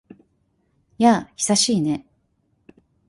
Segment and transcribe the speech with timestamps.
[0.97, 2.07] やあ、久しいね。